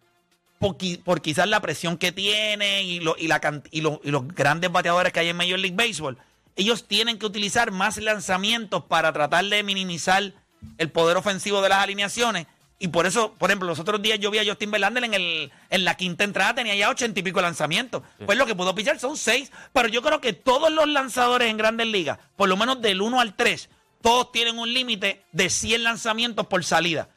[0.58, 4.70] por, por quizás la presión que tiene y, lo- y la y y los grandes
[4.70, 6.18] bateadores que hay en Major League Baseball,
[6.56, 10.32] ellos tienen que utilizar más lanzamientos para tratar de minimizar
[10.78, 12.46] el poder ofensivo de las alineaciones.
[12.78, 15.52] Y por eso, por ejemplo, los otros días yo vi a Justin Verlander en, el,
[15.70, 18.02] en la quinta entrada, tenía ya ochenta y pico lanzamientos.
[18.26, 19.50] Pues lo que pudo pillar son seis.
[19.72, 23.20] Pero yo creo que todos los lanzadores en grandes ligas, por lo menos del 1
[23.20, 23.70] al 3,
[24.02, 27.08] todos tienen un límite de 100 lanzamientos por salida.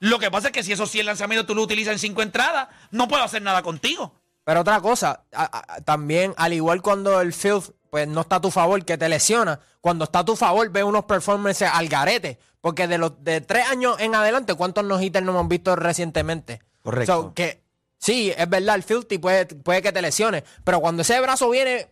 [0.00, 2.68] Lo que pasa es que si esos 100 lanzamientos tú los utilizas en cinco entradas,
[2.90, 4.20] no puedo hacer nada contigo.
[4.44, 8.40] Pero otra cosa, a- a- también, al igual cuando el field pues no está a
[8.40, 12.38] tu favor, que te lesiona, cuando está a tu favor, ve unos performances al garete.
[12.64, 16.62] Porque de los de tres años en adelante, ¿cuántos no hitters no hemos visto recientemente?
[16.82, 17.12] Correcto.
[17.12, 17.62] So, que
[17.98, 21.90] sí, es verdad, el field puede, puede que te lesione, pero cuando ese brazo viene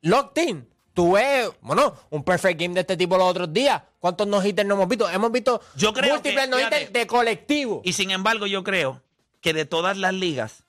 [0.00, 3.80] locked in, tú ves, bueno, un perfect game de este tipo los otros días.
[4.00, 5.08] ¿Cuántos no hitters no hemos visto?
[5.08, 7.80] Hemos visto Yo creo múltiples que, no hitters de colectivo.
[7.84, 9.04] Y sin embargo, yo creo
[9.40, 10.64] que de todas las ligas,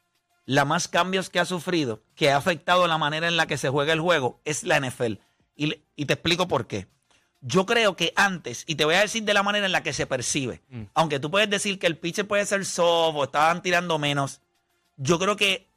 [0.46, 3.70] la más cambios que ha sufrido, que ha afectado la manera en la que se
[3.70, 5.14] juega el juego, es la NFL.
[5.56, 6.86] Y, y te explico por qué.
[7.46, 9.92] Yo creo que antes, y te voy a decir de la manera en la que
[9.92, 10.62] se percibe,
[10.94, 14.40] aunque tú puedes decir que el pitcher puede ser soft o estaban tirando menos,
[14.96, 15.68] yo creo que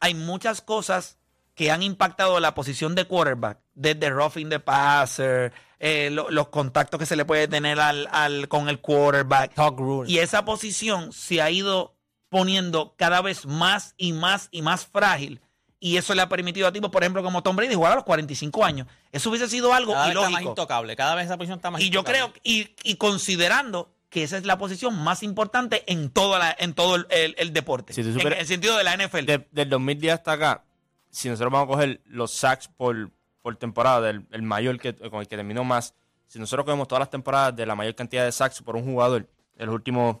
[0.00, 1.18] hay muchas cosas
[1.54, 6.98] que han impactado la posición de quarterback, desde roughing the passer, eh, lo- los contactos
[6.98, 9.52] que se le puede tener al, al- con el quarterback.
[9.54, 10.10] Talk rule.
[10.10, 11.94] Y esa posición se ha ido
[12.30, 15.40] poniendo cada vez más y más y más frágil.
[15.84, 18.04] Y eso le ha permitido a tipos, por ejemplo, como Tom Brady, jugar a los
[18.04, 18.86] 45 años.
[19.10, 20.94] Eso hubiese sido algo Cada vez está más intocable.
[20.94, 24.44] Cada vez esa posición está más Y yo creo, y, y considerando que esa es
[24.46, 27.94] la posición más importante en, toda la- en todo el, el- el deporte.
[27.94, 29.24] Si en el sentido de la NFL.
[29.26, 30.64] De- del 2010 hasta acá,
[31.10, 33.10] si nosotros vamos a coger los sacks por,
[33.42, 35.94] por temporada, del el mayor que, con el que terminó más,
[36.28, 39.28] si nosotros cogemos todas las temporadas de la mayor cantidad de sacks por un jugador,
[39.56, 40.18] en los últimos,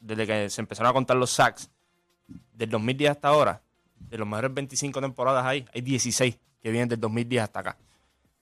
[0.00, 1.70] desde que se empezaron a contar los sacks,
[2.52, 3.62] del 2010 hasta ahora,
[4.00, 7.76] de los mejores 25 temporadas ahí, hay 16 que vienen del 2010 hasta acá.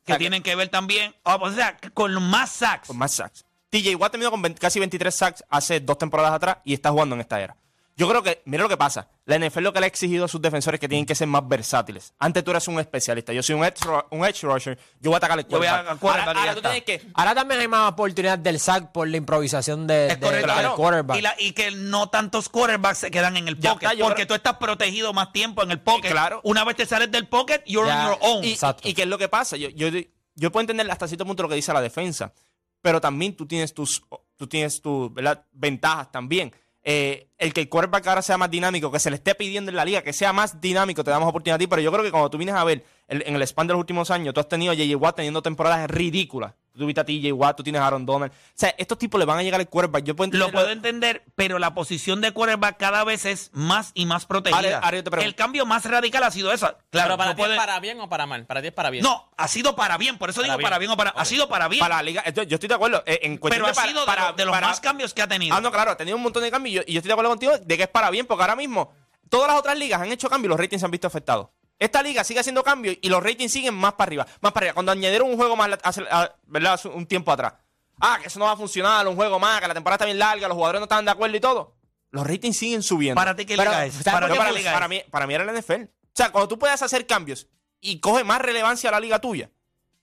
[0.04, 2.88] que tienen que ver también, ah, o sea, con más sacks.
[2.88, 3.44] Con más sacks.
[3.70, 7.14] TJ Watt terminó con 20 casi 23 sacks hace dos temporadas atrás y está jugando
[7.14, 7.56] en esta era.
[7.98, 9.08] Yo creo que, mira lo que pasa.
[9.24, 11.26] La NFL lo que le ha exigido a sus defensores es que tienen que ser
[11.28, 12.12] más versátiles.
[12.18, 13.32] Antes tú eres un especialista.
[13.32, 13.80] Yo soy un edge,
[14.10, 14.78] un edge rusher.
[15.00, 16.70] Yo voy a atacar el quarterback Ahora, y ya ahora tú está.
[16.72, 17.08] tienes que...
[17.14, 20.54] Ahora también hay más oportunidad del sack por la improvisación de, de- correcto.
[20.54, 21.18] del quarterback.
[21.18, 23.86] Y, la- y que no tantos quarterbacks se quedan en el Ya pocket.
[23.86, 26.10] está, porque creo- tú estás protegido más tiempo en el pocket.
[26.10, 26.42] claro.
[26.44, 27.98] Una vez te sales del pocket, you're Ya.
[28.04, 28.44] on your own.
[28.44, 28.86] Y, Exacto.
[28.86, 29.56] y qué es lo que pasa?
[29.56, 29.88] Yo, yo,
[30.34, 32.34] yo puedo entender hasta cierto punto lo que dice la defensa,
[32.82, 34.02] pero también tú tienes tus,
[34.36, 35.10] tú tienes tus
[35.52, 36.52] ventajas también.
[36.88, 39.76] Eh, el que el quarterback ahora sea más dinámico, que se le esté pidiendo en
[39.76, 42.12] la liga, que sea más dinámico, te damos oportunidad a ti, pero yo creo que
[42.12, 44.72] cuando tú vienes a ver en el span de los últimos años, tú has tenido
[44.72, 44.96] a J.J.
[44.96, 46.54] Watt teniendo temporadas ridículas.
[46.76, 48.30] Tú viste a TJ Watt, tú tienes a Aaron Donald.
[48.32, 50.04] O sea, estos tipos le van a llegar al quarterback.
[50.04, 54.04] Yo puedo Lo puedo entender, pero la posición de quarterback cada vez es más y
[54.06, 54.80] más protegida.
[55.20, 56.66] El cambio más radical ha sido eso.
[56.90, 58.46] Claro, Pero para no ti puede- es para bien o para mal.
[58.46, 59.02] Para ti es para bien.
[59.02, 60.18] No, ha sido para bien.
[60.18, 60.66] Por eso Para digo bien.
[60.66, 61.10] para bien o para.
[61.10, 61.80] Ha sido para bien.
[61.80, 63.02] Para la liga, yo, yo estoy de acuerdo.
[63.06, 64.80] eh, en cuestión pero ha de para- sido de, para- lo- de los para- más
[64.80, 65.54] cambios que ha tenido.
[65.56, 67.12] Ah, no, claro, ha tenido un montón de cambios y yo, y yo estoy de
[67.14, 68.92] acuerdo contigo de que es para bien, porque ahora mismo
[69.28, 71.48] todas las otras ligas han hecho cambios y los ratings se han visto afectados.
[71.78, 74.74] Esta liga sigue haciendo cambios y los ratings siguen más para arriba, más para arriba.
[74.74, 76.04] Cuando añadieron un juego más la- hace-
[76.46, 76.72] ¿verdad?
[76.74, 77.54] hace un tiempo atrás.
[78.00, 80.18] Ah, que eso no va a funcionar, un juego más, que la temporada está bien
[80.18, 81.76] larga, los jugadores no están de acuerdo y todo.
[82.10, 83.18] Los ratings siguen subiendo.
[83.18, 83.92] Para ti, ¿qué liga es?
[83.94, 85.84] ¿sabes Para para, ¿qué mí, liga para, mí, para mí era el NFL.
[85.84, 87.46] O sea, cuando tú puedes hacer cambios
[87.80, 89.50] y coge más relevancia a la liga tuya,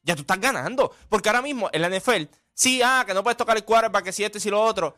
[0.03, 0.93] ya tú estás ganando.
[1.09, 4.11] Porque ahora mismo en la NFL, sí, ah, que no puedes tocar el quarterback, que
[4.11, 4.95] si esto y si lo otro.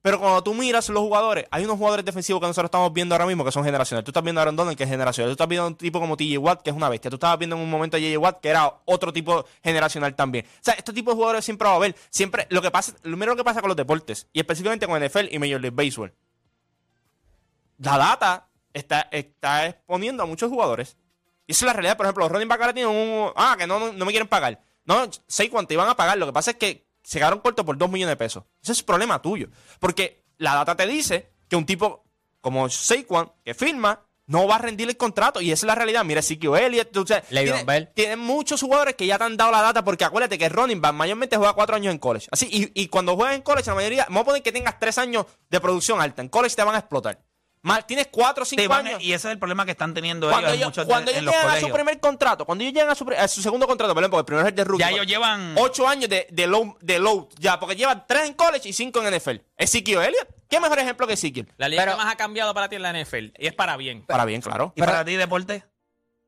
[0.00, 3.26] Pero cuando tú miras los jugadores, hay unos jugadores defensivos que nosotros estamos viendo ahora
[3.26, 4.04] mismo que son generacionales.
[4.04, 5.30] Tú estás viendo a Aaron Donald, que es generacional.
[5.30, 7.10] Tú estás viendo a un tipo como TJ Watt, que es una bestia.
[7.10, 10.46] Tú estabas viendo en un momento a JJ Watt, que era otro tipo generacional también.
[10.46, 11.96] O sea, estos tipos de jugadores siempre va a haber.
[12.10, 15.26] Siempre, lo que pasa, lo primero que pasa con los deportes, y específicamente con NFL
[15.30, 16.14] y Major League Baseball,
[17.78, 20.96] la data está, está exponiendo a muchos jugadores.
[21.46, 21.96] Y esa es la realidad.
[21.96, 23.32] Por ejemplo, los running back ahora tienen un.
[23.34, 24.60] Ah, que no, no, no me quieren pagar.
[24.84, 26.18] No, sé cuánto iban a pagar.
[26.18, 28.44] Lo que pasa es que se quedaron cortos por 2 millones de pesos.
[28.62, 29.48] Ese es problema tuyo.
[29.80, 32.04] Porque la data te dice que un tipo
[32.42, 35.40] como Saquon, que firma, no va a rendir el contrato.
[35.40, 36.04] Y esa es la realidad.
[36.04, 36.90] Mira, Ezekiel Elliott.
[37.08, 37.88] sabes, Le'Veon tiene, Bell.
[37.94, 40.92] tiene muchos jugadores que ya te han dado la data, porque acuérdate que running back
[40.92, 42.28] mayormente juega cuatro años en college.
[42.30, 44.98] Así, y, y cuando juegas en college, la mayoría, vamos a poner que tengas tres
[44.98, 46.20] años de producción alta.
[46.20, 47.18] En college te van a explotar.
[47.62, 49.02] Mal, tienes cuatro o Te cinco van- años.
[49.02, 51.10] y ese es el problema que están teniendo Cuando ellos en ellos, muchos de- cuando
[51.10, 51.76] en ellos los llegan a su colegios.
[51.76, 54.24] primer contrato, cuando ellos llegan a su, pri- a su segundo contrato, perdón, porque el
[54.26, 54.80] primero es el de rookie.
[54.84, 55.54] Ya ellos llevan.
[55.58, 59.00] Ocho años de, de, low, de low, ya, porque llevan tres en college y cinco
[59.02, 59.40] en NFL.
[59.56, 60.28] Ezekiel Elliott.
[60.48, 61.52] ¿Qué mejor ejemplo que Ezekiel?
[61.58, 63.32] La liga Pero- que más ha cambiado para ti en la NFL.
[63.38, 64.06] Y es para bien.
[64.06, 64.72] Para bien, claro.
[64.76, 65.64] ¿Y para ti, deporte?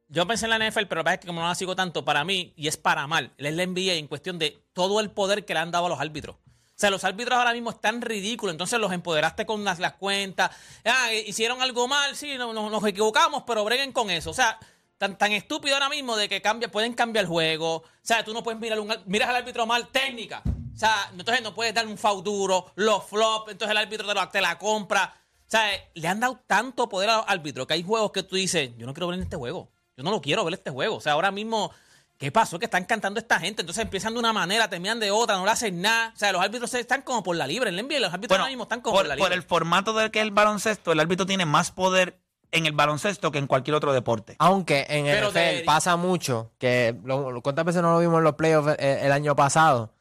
[0.09, 2.05] Yo pensé en la NFL, pero la verdad es que como no la sigo tanto,
[2.05, 5.45] para mí, y es para mal, es la NBA en cuestión de todo el poder
[5.45, 6.37] que le han dado a los árbitros.
[6.81, 10.51] O sea, los árbitros ahora mismo están ridículos, entonces los empoderaste con las, las cuentas.
[10.83, 14.31] Ah, hicieron algo mal, sí, no- no- nos equivocamos, pero breguen con eso.
[14.31, 14.59] O sea,
[14.97, 17.75] tan, tan estúpido ahora mismo de que cambia, pueden cambiar el juego.
[17.77, 20.43] O sea, tú no puedes mirar un, miras al árbitro mal, técnica.
[20.75, 24.15] O sea, entonces no puedes dar un foul duro, los flops, entonces el árbitro te,
[24.41, 25.15] lo- la compra.
[25.47, 28.37] O sea, le han dado tanto poder a los árbitros que hay juegos que tú
[28.37, 29.71] dices, yo no quiero ver este juego.
[29.99, 30.97] Yo no lo quiero ver este juego.
[30.97, 31.73] O sea, ahora mismo,
[32.21, 32.59] ¿qué pasó?
[32.59, 33.63] Que están cantando esta gente.
[33.63, 36.13] Entonces empiezan de una manera, terminan de otra, no le hacen nada.
[36.15, 37.71] O sea, los árbitros están como por la libre.
[37.71, 39.37] En la NBA, los árbitros Bueno, ahora mismo están como por, por la por libre.
[39.37, 42.21] el formato del que es el baloncesto, el árbitro tiene más poder
[42.53, 44.37] en el baloncesto que en cualquier otro deporte.
[44.39, 48.25] Aunque en Pero NFL pasa mucho, que lo- lo- ¿cuántas veces no lo vimos en
[48.25, 49.95] los playoffs eh, el, año pasado?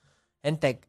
[0.43, 0.82] Gente,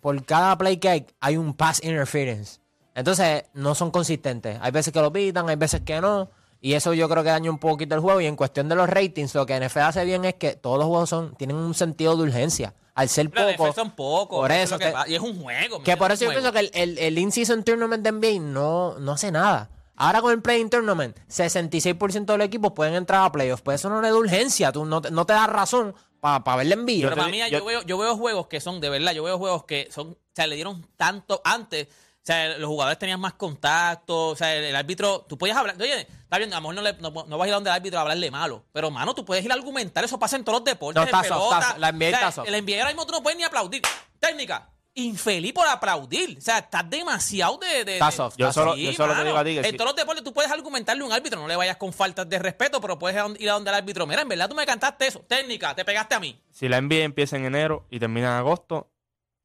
[0.00, 2.60] por cada play que hay, hay un pass interference.
[2.94, 4.58] Entonces, no son consistentes.
[4.62, 6.30] Hay veces que lo pitan, hay veces que no.
[6.60, 8.20] Y eso yo creo que daña un poquito el juego.
[8.20, 10.86] Y en cuestión de los ratings, lo que NFL hace bien es que todos los
[10.88, 12.74] juegos son, tienen un sentido de urgencia.
[12.94, 13.72] Al ser La poco.
[13.72, 14.40] Son pocos.
[14.40, 15.82] Por es eso lo que que- pa- y es un juego.
[15.82, 18.98] Que ¿me por eso yo pienso que el, el, el in-season tournament de NBA no,
[18.98, 19.70] no hace nada.
[19.96, 23.62] Ahora con el play-in tournament, 66% de los equipos pueden entrar a playoffs.
[23.62, 24.72] Pues eso no le da urgencia.
[24.72, 27.06] Tú no, te- no te das razón para ver el envío.
[27.08, 29.38] Pero para mí, yo- yo, veo, yo veo juegos que son, de verdad, yo veo
[29.38, 31.88] juegos que son, o sea, le dieron tanto antes.
[32.30, 34.28] O sea, los jugadores tenían más contacto.
[34.28, 35.74] O sea, el, el árbitro, tú podías hablar.
[35.80, 37.70] Oye, está bien, a lo mejor no, le- no, no vas a ir a donde
[37.70, 38.64] el árbitro a hablarle malo.
[38.72, 40.04] Pero, mano, tú puedes ir a argumentar.
[40.04, 41.00] Eso pasa en todos los deportes.
[41.02, 41.62] No, en soft, pelota.
[41.70, 41.78] soft.
[41.78, 42.44] La NBA O sea.
[42.44, 43.82] El NBA ahora mismo tú no puedes ni aplaudir.
[44.18, 44.70] Técnica.
[44.94, 46.36] Infeliz por aplaudir.
[46.36, 47.84] O sea, estás demasiado de.
[47.84, 48.80] de- soft, Yo solo, soft.
[48.80, 49.72] yo solo te digo a ti que En sí.
[49.76, 52.38] todos los deportes tú puedes argumentarle a un árbitro, no le vayas con faltas de
[52.40, 54.04] respeto, pero puedes ir a donde el árbitro.
[54.06, 55.20] Mira, en verdad tú me cantaste eso.
[55.20, 56.40] Técnica, te pegaste a mí.
[56.50, 58.90] si la NBA empieza en enero y termina en agosto,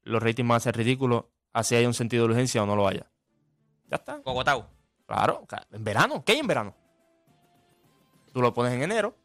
[0.02, 1.24] los ratings van a ser ridículos,
[1.56, 3.06] así haya un sentido de urgencia o no lo haya.
[3.88, 4.20] Ya está.
[4.22, 4.68] Cogotao.
[5.06, 6.22] Claro, en verano.
[6.24, 6.74] ¿Qué hay en verano?
[8.32, 9.16] Tú lo pones en enero,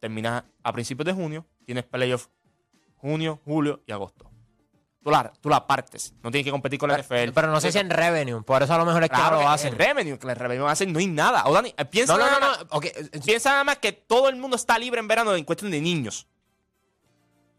[0.00, 2.28] terminas a principios de junio, tienes playoff
[2.96, 4.30] junio, julio y agosto.
[5.02, 6.12] Tú la, tú la partes.
[6.22, 7.32] No tienes que competir con la NFL.
[7.32, 8.42] Pero no sé si en revenue.
[8.42, 9.78] Por eso a lo mejor es que Claro que lo en hacen.
[9.78, 11.44] revenue, que el revenue hacer no hay nada.
[11.46, 12.66] O Dani, piensa, No, no, nada no, más- no.
[12.76, 15.70] Ok, eh, piensa nada más que todo el mundo está libre en verano en cuestión
[15.70, 16.26] de niños.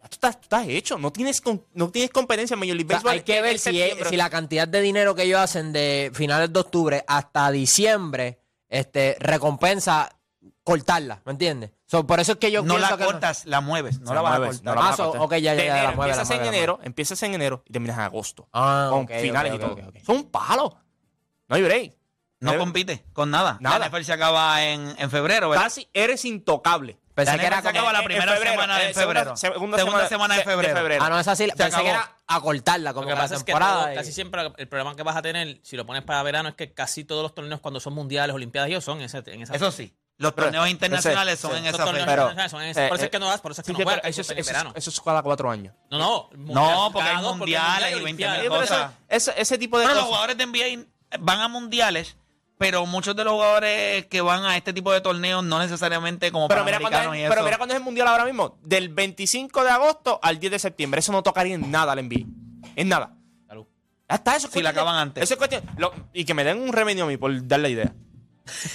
[0.01, 0.97] Tú estás, tú estás hecho.
[0.97, 1.41] No tienes,
[1.73, 3.13] no tienes competencia en Major League O sea, Baseball.
[3.13, 6.51] hay que ver si, es- si la cantidad de dinero que ellos hacen de finales
[6.51, 10.09] de octubre hasta diciembre este, recompensa
[10.63, 11.71] cortarla, ¿me entiendes?
[11.85, 14.33] So, por eso es que yo no la que cortas, la mueves, no la vas
[14.35, 14.75] a mueves, cortar.
[14.75, 15.21] no la vas Ah, a so- cortar.
[15.23, 17.97] ok, ya, ya, ya, la la empiezas en la enero, empiezas en enero y terminas
[17.97, 18.47] en agosto.
[18.53, 19.75] Ah, con ok, finales y todo.
[20.05, 20.77] Son un palo.
[21.47, 21.93] No hay break.
[22.41, 23.57] No Debe- compite con nada.
[23.59, 23.79] Nada.
[23.79, 25.63] La NFL se acaba en, en febrero, ¿verdad?
[25.65, 26.97] Casi eres intocable.
[27.25, 29.37] Pensé que era se como- acaba la En- primera febrero, semana de eh, segunda- febrero.
[29.37, 30.75] segunda Segunda semana semana de febrero.
[30.75, 31.03] febrero.
[31.03, 31.47] Ah, no, es así.
[31.47, 31.83] Pensé acabó.
[31.83, 33.81] que era a cortarla, como Lo que la pasa es que temporada.
[33.83, 36.49] todo- y- casi siempre el problema que vas a tener, si lo pones para verano,
[36.49, 39.41] es que casi todos los torneos cuando son mundiales, olimpiadas, ellos son en, ese, en
[39.41, 39.93] esa Eso sí.
[40.17, 42.11] Los Pero- torneos internacionales son sí, en Los esa torneos fecha.
[42.11, 43.65] Pero- internacionales son en esa- eh, por eso es que no das, por eso es
[43.67, 44.73] que Sí, no juegas, pero eso, eso es- en eso es- verano.
[44.75, 45.73] eso es cada cuatro años.
[45.89, 46.29] No, no.
[46.35, 48.39] No, porque hay cada dos, mundiales y mundial 20 olimpiadas.
[48.39, 48.91] mil Pero eso- cosas.
[49.07, 50.09] eso- ese tipo de Bueno, los cosas.
[50.09, 52.17] jugadores de NBA van a mundiales,
[52.59, 56.49] pero muchos de los jugadores que van a este tipo de torneos no necesariamente como
[56.49, 58.59] Pero mira, cuando es, pero mira cuando es el mundial ahora mismo.
[58.61, 60.99] Del 25 de agosto al 10 de septiembre.
[60.99, 62.25] Eso no tocaría en nada al NBA.
[62.75, 63.15] En nada.
[63.47, 63.65] Salud.
[64.09, 65.23] Ya está, eso es Si la de- acaban antes.
[65.23, 65.63] Eso es cuestión.
[65.77, 67.93] lo- y que me den un revenue a mí por dar la idea.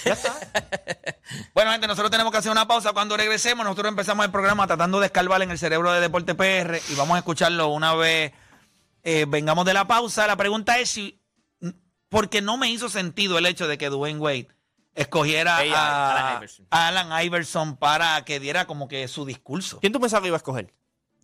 [0.03, 0.33] Ya está.
[1.53, 2.91] Bueno, gente, nosotros tenemos que hacer una pausa.
[2.93, 6.79] Cuando regresemos, nosotros empezamos el programa tratando de escarbar en el cerebro de Deporte PR
[6.89, 8.31] y vamos a escucharlo una vez
[9.03, 10.27] eh, vengamos de la pausa.
[10.27, 11.19] La pregunta es si,
[12.09, 14.47] porque no me hizo sentido el hecho de que Dwayne Wade
[14.93, 16.67] escogiera Ella, a, Alan Iverson.
[16.69, 19.79] a Alan Iverson para que diera como que su discurso.
[19.79, 20.73] ¿Quién tú pensabas que iba a escoger?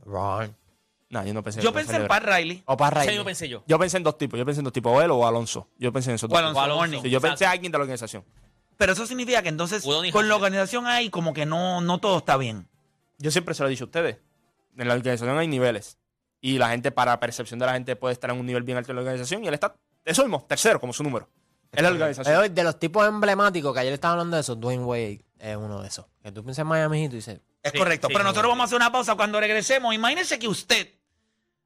[0.05, 0.55] Ron.
[1.09, 1.61] No, yo no pensé.
[1.61, 2.63] Yo pensé en Pat Riley.
[2.65, 3.07] O Ese Riley.
[3.09, 3.63] mismo pensé yo.
[3.67, 4.39] Yo pensé en dos tipos.
[4.39, 4.93] Yo pensé en dos tipos.
[4.95, 5.67] O él o Alonso.
[5.77, 6.39] Yo pensé en esos O dos.
[6.39, 7.01] Alonso O Alonso.
[7.01, 8.23] Sí, yo pensé a alguien de la organización.
[8.77, 12.37] Pero eso significa que entonces con la organización hay como que no, no todo está
[12.37, 12.67] bien.
[13.19, 14.17] Yo siempre se lo he dicho a ustedes.
[14.77, 15.97] En la organización hay niveles.
[16.39, 18.91] Y la gente, para percepción de la gente, puede estar en un nivel bien alto
[18.91, 19.43] en la organización.
[19.43, 21.29] Y él está, eso mismo, tercero, como su número.
[21.71, 22.53] Es la organización.
[22.53, 25.87] De los tipos emblemáticos que ayer estaba hablando de eso, Dwayne Wade es uno de
[25.87, 26.05] esos.
[26.21, 28.07] Que tú piensas en Miami y tú dices, Es Sí, correcto.
[28.07, 28.27] sí, Pero sí.
[28.29, 29.93] nosotros vamos a hacer una pausa cuando regresemos.
[29.93, 30.89] Imagínense que usted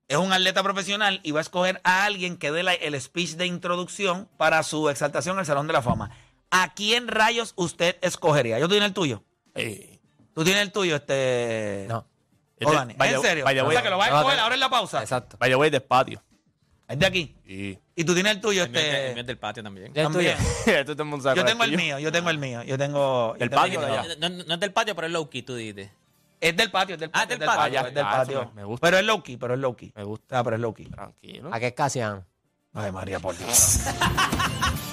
[0.08, 3.32] es un atleta profesional y va a escoger a alguien que dé la- el speech
[3.32, 6.12] de introducción para su exaltación al Salón de la Fama.
[6.52, 8.60] ¿A quién rayos usted escogería?
[8.60, 9.24] ¿Yo tengo el tuyo?
[9.56, 10.00] Eh,
[10.34, 11.86] ¿Tú tienes el tuyo, este...?
[11.90, 12.06] No.
[12.64, 13.46] O Dani, ¿En serio?
[13.46, 14.44] the o way- sea, que lo vas a No, escoger no.
[14.44, 15.02] ahora en la pausa.
[15.02, 15.38] Exacto.
[15.40, 16.22] The way, despacio.
[16.88, 17.36] Es de aquí.
[17.48, 19.20] Y Y tú tienes el tuyo, El mío es de- el mío este...
[19.22, 19.92] es del patio también.
[19.96, 20.32] ¿Y el tuyo?
[20.34, 20.38] También.
[20.80, 21.84] Esto todo el mundo sabe Yo cuál es tengo el tuyo.
[21.84, 22.64] mío, yo tengo el mío.
[22.64, 23.36] Yo tengo...
[23.40, 24.00] El yo tengo patio el de mío.
[24.02, 24.16] allá.
[24.20, 25.90] No, no- no es del patio, pero es low key, tú dices.
[26.42, 27.34] Es del patio, es del Ah, patio.
[27.34, 27.62] es del patio.
[27.64, 28.46] patio, Ah, es del eso patio.
[28.54, 28.86] me- me gusta.
[28.88, 29.92] Pero es low key, pero es low key.
[29.96, 30.40] Me gusta.
[30.40, 30.86] Ah, pero es low key.
[30.86, 31.50] Tranquilo.
[31.52, 32.24] ¿A qué es Casiano?
[32.74, 33.80] Ay, María, por Dios.